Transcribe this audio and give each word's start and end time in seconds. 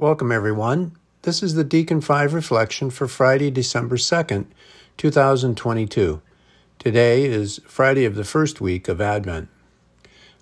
Welcome, 0.00 0.32
everyone. 0.32 0.96
This 1.24 1.42
is 1.42 1.52
the 1.52 1.62
Deacon 1.62 2.00
5 2.00 2.32
reflection 2.32 2.88
for 2.88 3.06
Friday, 3.06 3.50
December 3.50 3.98
2nd, 3.98 4.46
2022. 4.96 6.22
Today 6.78 7.26
is 7.26 7.60
Friday 7.66 8.06
of 8.06 8.14
the 8.14 8.24
first 8.24 8.62
week 8.62 8.88
of 8.88 9.02
Advent. 9.02 9.50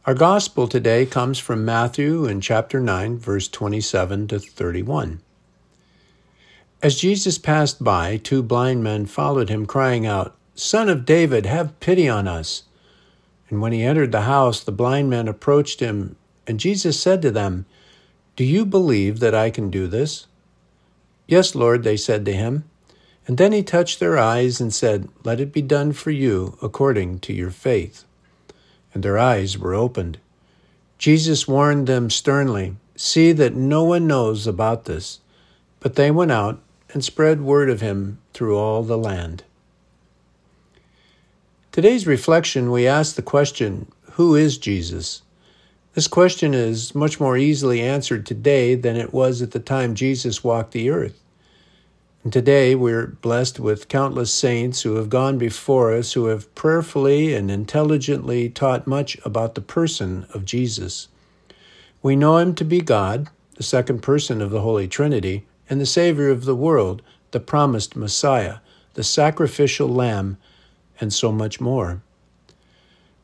Our 0.06 0.14
gospel 0.14 0.68
today 0.68 1.06
comes 1.06 1.40
from 1.40 1.64
Matthew 1.64 2.24
in 2.24 2.40
chapter 2.40 2.78
9, 2.78 3.18
verse 3.18 3.48
27 3.48 4.28
to 4.28 4.38
31. 4.38 5.20
As 6.80 6.94
Jesus 6.94 7.36
passed 7.36 7.82
by, 7.82 8.16
two 8.16 8.44
blind 8.44 8.84
men 8.84 9.06
followed 9.06 9.48
him, 9.48 9.66
crying 9.66 10.06
out, 10.06 10.36
Son 10.54 10.88
of 10.88 11.04
David, 11.04 11.46
have 11.46 11.80
pity 11.80 12.08
on 12.08 12.28
us. 12.28 12.62
And 13.50 13.60
when 13.60 13.72
he 13.72 13.82
entered 13.82 14.12
the 14.12 14.20
house, 14.20 14.62
the 14.62 14.70
blind 14.70 15.10
men 15.10 15.26
approached 15.26 15.80
him, 15.80 16.14
and 16.46 16.60
Jesus 16.60 17.00
said 17.00 17.20
to 17.22 17.32
them, 17.32 17.66
Do 18.38 18.44
you 18.44 18.64
believe 18.64 19.18
that 19.18 19.34
I 19.34 19.50
can 19.50 19.68
do 19.68 19.88
this? 19.88 20.28
Yes, 21.26 21.56
Lord, 21.56 21.82
they 21.82 21.96
said 21.96 22.24
to 22.24 22.32
him. 22.32 22.70
And 23.26 23.36
then 23.36 23.50
he 23.50 23.64
touched 23.64 23.98
their 23.98 24.16
eyes 24.16 24.60
and 24.60 24.72
said, 24.72 25.08
Let 25.24 25.40
it 25.40 25.52
be 25.52 25.60
done 25.60 25.90
for 25.90 26.12
you 26.12 26.56
according 26.62 27.18
to 27.26 27.32
your 27.32 27.50
faith. 27.50 28.04
And 28.94 29.02
their 29.02 29.18
eyes 29.18 29.58
were 29.58 29.74
opened. 29.74 30.18
Jesus 30.98 31.48
warned 31.48 31.88
them 31.88 32.10
sternly, 32.10 32.76
See 32.94 33.32
that 33.32 33.56
no 33.56 33.82
one 33.82 34.06
knows 34.06 34.46
about 34.46 34.84
this. 34.84 35.18
But 35.80 35.96
they 35.96 36.12
went 36.12 36.30
out 36.30 36.60
and 36.92 37.04
spread 37.04 37.40
word 37.40 37.68
of 37.68 37.80
him 37.80 38.20
through 38.34 38.56
all 38.56 38.84
the 38.84 38.96
land. 38.96 39.42
Today's 41.72 42.06
reflection, 42.06 42.70
we 42.70 42.86
ask 42.86 43.16
the 43.16 43.20
question 43.20 43.90
Who 44.12 44.36
is 44.36 44.58
Jesus? 44.58 45.22
This 45.98 46.06
question 46.06 46.54
is 46.54 46.94
much 46.94 47.18
more 47.18 47.36
easily 47.36 47.80
answered 47.80 48.24
today 48.24 48.76
than 48.76 48.94
it 48.94 49.12
was 49.12 49.42
at 49.42 49.50
the 49.50 49.58
time 49.58 49.96
Jesus 49.96 50.44
walked 50.44 50.70
the 50.70 50.90
earth. 50.90 51.20
And 52.22 52.32
today 52.32 52.76
we're 52.76 53.08
blessed 53.08 53.58
with 53.58 53.88
countless 53.88 54.32
saints 54.32 54.82
who 54.82 54.94
have 54.94 55.10
gone 55.10 55.38
before 55.38 55.92
us 55.92 56.12
who 56.12 56.26
have 56.26 56.54
prayerfully 56.54 57.34
and 57.34 57.50
intelligently 57.50 58.48
taught 58.48 58.86
much 58.86 59.18
about 59.24 59.56
the 59.56 59.60
person 59.60 60.24
of 60.32 60.44
Jesus. 60.44 61.08
We 62.00 62.14
know 62.14 62.36
him 62.36 62.54
to 62.54 62.64
be 62.64 62.80
God, 62.80 63.28
the 63.56 63.64
second 63.64 64.00
person 64.00 64.40
of 64.40 64.50
the 64.50 64.60
Holy 64.60 64.86
Trinity, 64.86 65.48
and 65.68 65.80
the 65.80 65.84
Savior 65.84 66.30
of 66.30 66.44
the 66.44 66.54
world, 66.54 67.02
the 67.32 67.40
promised 67.40 67.96
Messiah, 67.96 68.58
the 68.94 69.02
sacrificial 69.02 69.88
Lamb 69.88 70.38
and 71.00 71.12
so 71.12 71.32
much 71.32 71.60
more. 71.60 72.02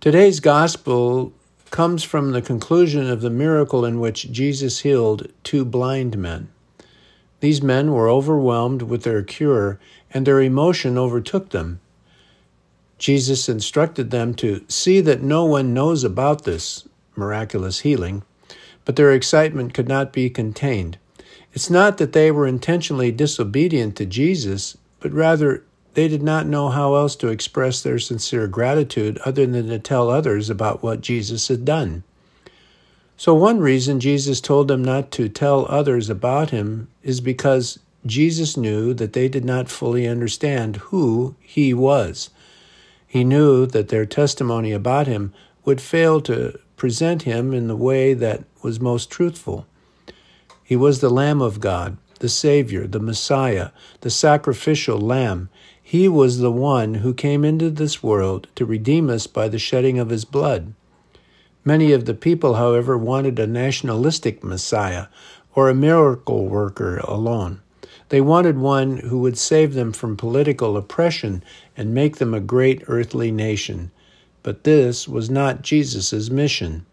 Today's 0.01 0.41
gospel 0.41 1.33
comes 1.75 2.05
from 2.05 2.31
the 2.31 2.41
conclusion 2.41 3.11
of 3.11 3.21
the 3.21 3.29
miracle 3.29 3.85
in 3.85 3.99
which 3.99 4.31
Jesus 4.31 4.83
healed 4.83 5.27
two 5.43 5.65
blind 5.65 6.17
men. 6.17 6.49
These 7.41 7.63
men 7.63 7.91
were 7.91 8.09
overwhelmed 8.09 8.83
with 8.83 9.03
their 9.03 9.25
cure, 9.25 9.81
and 10.13 10.25
their 10.25 10.41
emotion 10.41 10.97
overtook 10.97 11.51
them. 11.51 11.81
Jesus 12.97 13.49
instructed 13.49 14.13
them 14.13 14.35
to 14.35 14.65
see 14.69 15.01
that 15.01 15.25
no 15.25 15.45
one 15.45 15.75
knows 15.75 16.05
about 16.05 16.45
this 16.45 16.87
miraculous 17.17 17.81
healing, 17.81 18.23
but 18.85 18.95
their 18.95 19.11
excitement 19.11 19.75
could 19.75 19.89
not 19.89 20.13
be 20.13 20.31
contained. 20.31 20.97
It's 21.53 21.71
not 21.71 21.99
that 21.99 22.13
they 22.13 22.31
were 22.31 22.47
intentionally 22.47 23.11
disobedient 23.11 23.97
to 23.97 24.07
Jesus, 24.07 24.79
but 25.01 25.11
rather 25.11 25.65
they 25.95 26.09
did 26.09 26.23
not 26.23 26.47
know 26.47 26.69
how 26.69 26.95
else 26.95 27.17
to 27.17 27.29
express 27.29 27.83
their 27.83 27.99
sincere 27.99 28.47
gratitude 28.47 29.19
other 29.25 29.47
than 29.47 29.69
to 29.69 29.79
tell 29.79 30.11
others 30.11 30.51
about 30.51 30.83
what 30.83 31.01
Jesus 31.01 31.49
had 31.49 31.65
done. 31.65 32.05
So, 33.17 33.33
one 33.33 33.61
reason 33.61 34.01
Jesus 34.01 34.41
told 34.41 34.69
them 34.69 34.85
not 34.85 35.11
to 35.13 35.29
tell 35.29 35.67
others 35.67 36.11
about 36.11 36.51
him 36.51 36.89
is 37.03 37.21
because 37.21 37.79
Jesus 38.05 38.57
knew 38.57 38.93
that 38.95 39.13
they 39.13 39.29
did 39.29 39.45
not 39.45 39.69
fully 39.69 40.07
understand 40.07 40.77
who 40.77 41.37
he 41.41 41.73
was. 41.73 42.31
He 43.07 43.25
knew 43.25 43.67
that 43.67 43.89
their 43.89 44.05
testimony 44.05 44.73
about 44.73 45.07
him 45.07 45.33
would 45.65 45.81
fail 45.81 46.21
to 46.23 46.59
present 46.77 47.23
him 47.23 47.55
in 47.55 47.69
the 47.69 47.77
way 47.77 48.13
that 48.13 48.45
was 48.63 48.81
most 48.81 49.11
truthful. 49.11 49.67
He 50.63 50.77
was 50.77 51.01
the 51.01 51.11
Lamb 51.11 51.41
of 51.41 51.61
God, 51.61 51.97
the 52.19 52.29
Savior, 52.29 52.87
the 52.87 53.01
Messiah, 53.01 53.71
the 54.01 54.11
sacrificial 54.11 54.99
Lamb. 54.99 55.49
He 55.87 56.09
was 56.09 56.39
the 56.39 56.51
one 56.51 56.95
who 56.95 57.13
came 57.13 57.45
into 57.45 57.69
this 57.69 58.03
world 58.03 58.49
to 58.55 58.65
redeem 58.65 59.11
us 59.11 59.27
by 59.27 59.49
the 59.49 59.59
shedding 59.59 59.99
of 59.99 60.09
his 60.09 60.25
blood. 60.25 60.73
Many 61.63 61.93
of 61.93 62.07
the 62.07 62.15
people, 62.15 62.55
however, 62.55 62.97
wanted 62.97 63.39
a 63.39 63.47
nationalistic 63.47 64.43
Messiah 64.43 65.09
or 65.55 65.69
a 65.69 65.75
miracle 65.75 66.47
worker 66.47 66.97
alone. 67.05 67.61
They 68.09 68.23
wanted 68.23 68.57
one 68.57 68.97
who 68.97 69.19
would 69.19 69.37
save 69.37 69.75
them 69.75 69.93
from 69.93 70.17
political 70.17 70.79
oppression 70.79 71.45
and 71.77 71.95
make 71.95 72.17
them 72.17 72.33
a 72.33 72.41
great 72.41 72.83
earthly 72.89 73.31
nation. 73.31 73.91
But 74.43 74.65
this 74.65 75.07
was 75.07 75.29
not 75.29 75.61
Jesus' 75.61 76.31
mission. 76.31 76.87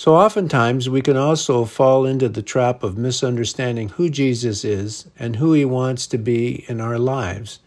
So 0.00 0.14
oftentimes 0.14 0.88
we 0.88 1.02
can 1.02 1.18
also 1.18 1.66
fall 1.66 2.06
into 2.06 2.30
the 2.30 2.40
trap 2.40 2.82
of 2.82 2.96
misunderstanding 2.96 3.90
who 3.90 4.08
Jesus 4.08 4.64
is 4.64 5.10
and 5.18 5.36
who 5.36 5.52
he 5.52 5.66
wants 5.66 6.06
to 6.06 6.16
be 6.16 6.64
in 6.68 6.80
our 6.80 6.98
lives. 6.98 7.58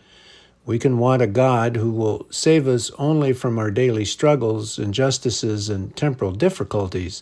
We 0.65 0.79
can 0.79 0.97
want 0.97 1.21
a 1.21 1.27
God 1.27 1.75
who 1.75 1.91
will 1.91 2.25
save 2.31 2.67
us 2.67 2.89
only 2.97 3.33
from 3.33 3.59
our 3.59 3.69
daily 3.69 4.03
struggles, 4.03 4.79
injustices, 4.79 5.69
and 5.69 5.95
temporal 5.95 6.31
difficulties. 6.31 7.21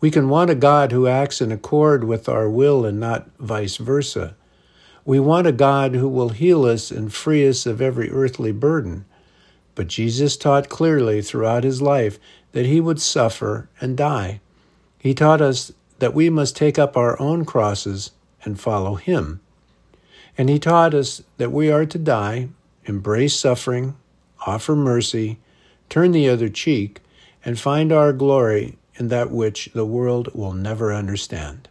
We 0.00 0.12
can 0.12 0.28
want 0.28 0.50
a 0.50 0.54
God 0.54 0.92
who 0.92 1.08
acts 1.08 1.40
in 1.40 1.50
accord 1.50 2.04
with 2.04 2.28
our 2.28 2.48
will 2.48 2.86
and 2.86 3.00
not 3.00 3.28
vice 3.40 3.78
versa. 3.78 4.36
We 5.04 5.18
want 5.18 5.48
a 5.48 5.52
God 5.52 5.96
who 5.96 6.08
will 6.08 6.28
heal 6.28 6.64
us 6.64 6.92
and 6.92 7.12
free 7.12 7.44
us 7.48 7.66
of 7.66 7.82
every 7.82 8.08
earthly 8.08 8.52
burden. 8.52 9.04
But 9.74 9.88
Jesus 9.88 10.36
taught 10.36 10.68
clearly 10.68 11.22
throughout 11.22 11.64
his 11.64 11.82
life 11.82 12.20
that 12.52 12.66
he 12.66 12.80
would 12.80 13.00
suffer 13.00 13.68
and 13.80 13.96
die. 13.96 14.40
He 15.04 15.12
taught 15.12 15.42
us 15.42 15.70
that 15.98 16.14
we 16.14 16.30
must 16.30 16.56
take 16.56 16.78
up 16.78 16.96
our 16.96 17.20
own 17.20 17.44
crosses 17.44 18.12
and 18.42 18.58
follow 18.58 18.94
Him. 18.94 19.42
And 20.38 20.48
He 20.48 20.58
taught 20.58 20.94
us 20.94 21.22
that 21.36 21.52
we 21.52 21.70
are 21.70 21.84
to 21.84 21.98
die, 21.98 22.48
embrace 22.86 23.36
suffering, 23.36 23.96
offer 24.46 24.74
mercy, 24.74 25.38
turn 25.90 26.12
the 26.12 26.30
other 26.30 26.48
cheek, 26.48 27.00
and 27.44 27.60
find 27.60 27.92
our 27.92 28.14
glory 28.14 28.78
in 28.94 29.08
that 29.08 29.30
which 29.30 29.68
the 29.74 29.84
world 29.84 30.34
will 30.34 30.54
never 30.54 30.90
understand. 30.90 31.68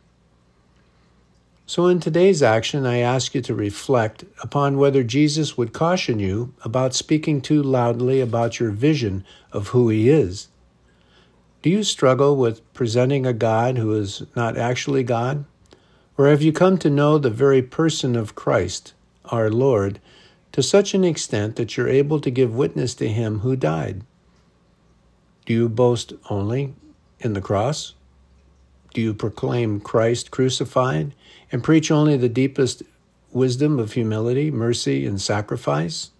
So, 1.66 1.88
in 1.88 2.00
today's 2.00 2.44
action, 2.44 2.86
I 2.86 3.00
ask 3.00 3.34
you 3.34 3.42
to 3.42 3.56
reflect 3.56 4.26
upon 4.44 4.78
whether 4.78 5.04
Jesus 5.04 5.58
would 5.58 5.74
caution 5.74 6.20
you 6.20 6.54
about 6.64 6.94
speaking 6.94 7.42
too 7.42 7.64
loudly 7.64 8.22
about 8.22 8.60
your 8.60 8.70
vision 8.70 9.26
of 9.52 9.70
who 9.70 9.90
He 9.90 10.08
is. 10.08 10.50
Do 11.64 11.70
you 11.70 11.84
struggle 11.84 12.36
with 12.36 12.74
presenting 12.74 13.26
a 13.26 13.32
God 13.32 13.78
who 13.78 13.96
is 13.96 14.24
not 14.36 14.58
actually 14.58 15.02
God? 15.02 15.46
Or 16.18 16.28
have 16.28 16.42
you 16.42 16.52
come 16.52 16.78
to 16.80 16.90
know 16.90 17.18
the 17.18 17.30
very 17.30 17.62
person 17.62 18.18
of 18.18 18.36
Christ, 18.36 18.94
our 19.32 19.50
Lord, 19.50 20.02
to 20.52 20.62
such 20.62 20.94
an 20.94 21.06
extent 21.06 21.56
that 21.56 21.78
you're 21.78 21.88
able 21.88 22.20
to 22.20 22.30
give 22.30 22.54
witness 22.54 22.94
to 22.96 23.08
him 23.08 23.40
who 23.40 23.56
died? 23.56 24.04
Do 25.46 25.54
you 25.54 25.70
boast 25.70 26.12
only 26.30 26.76
in 27.22 27.32
the 27.32 27.40
cross? 27.40 27.94
Do 28.94 29.00
you 29.00 29.14
proclaim 29.14 29.80
Christ 29.80 30.32
crucified 30.32 31.16
and 31.50 31.64
preach 31.64 31.90
only 31.90 32.18
the 32.18 32.28
deepest 32.28 32.84
wisdom 33.32 33.80
of 33.80 33.94
humility, 33.94 34.52
mercy, 34.52 35.06
and 35.06 35.22
sacrifice? 35.22 36.12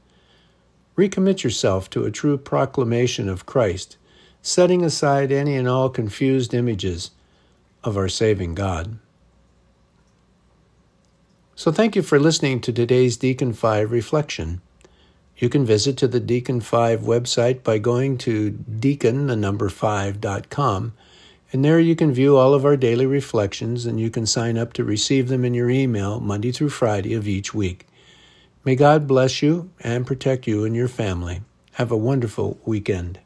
Recommit 0.98 1.44
yourself 1.44 1.90
to 1.90 2.06
a 2.06 2.12
true 2.12 2.38
proclamation 2.38 3.28
of 3.28 3.46
Christ 3.46 3.98
setting 4.44 4.84
aside 4.84 5.32
any 5.32 5.56
and 5.56 5.70
all 5.70 5.90
confused 5.90 6.54
images 6.54 7.12
of 7.82 7.98
our 7.98 8.10
saving 8.10 8.54
God. 8.54 9.00
So, 11.56 11.72
thank 11.72 11.96
you 11.96 12.02
for 12.02 12.20
listening 12.20 12.60
to 12.62 12.74
today's 12.74 13.16
Deacon 13.16 13.54
5 13.54 13.92
reflection. 13.92 14.62
You 15.38 15.48
can 15.50 15.66
visit 15.66 15.98
to 15.98 16.08
the 16.08 16.20
Deacon 16.20 16.60
5 16.60 17.02
website 17.02 17.64
by 17.64 17.78
going 17.78 18.18
to 18.20 18.52
deacon, 18.52 19.28
the 19.28 19.36
number 19.36 19.70
5.com, 19.70 20.94
and 21.54 21.64
there 21.64 21.80
you 21.80 21.96
can 21.96 22.14
view 22.14 22.36
all 22.36 22.54
of 22.54 22.66
our 22.66 22.76
daily 22.76 23.06
reflections 23.06 23.86
and 23.86 24.00
you 24.00 24.10
can 24.10 24.26
sign 24.26 24.58
up 24.58 24.74
to 24.74 24.84
receive 24.84 25.30
them 25.30 25.46
in 25.46 25.54
your 25.54 25.70
email 25.70 26.20
Monday 26.20 26.52
through 26.52 26.70
Friday 26.70 27.14
of 27.14 27.28
each 27.28 27.54
week. 27.54 27.88
May 28.66 28.76
God 28.76 29.08
bless 29.08 29.42
you 29.42 29.70
and 29.80 30.08
protect 30.08 30.48
you 30.48 30.66
and 30.66 30.76
your 30.76 30.88
family. 30.88 31.42
Have 31.74 31.92
a 31.92 31.98
wonderful 31.98 32.60
weekend. 32.66 33.20